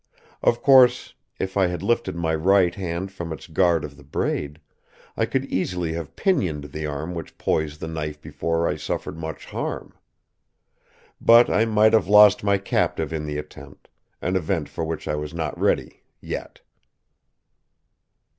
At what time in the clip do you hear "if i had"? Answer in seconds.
1.37-1.83